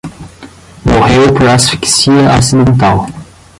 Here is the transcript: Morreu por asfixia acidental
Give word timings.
Morreu 0.83 1.31
por 1.31 1.47
asfixia 1.47 2.31
acidental 2.33 3.05